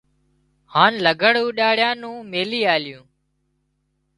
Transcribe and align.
هانَ 0.73 0.91
لگھڙ 1.05 1.33
اوڏاڙيا 1.43 1.89
نُون 2.01 2.17
ميلي 2.31 2.61
آليون 2.75 3.03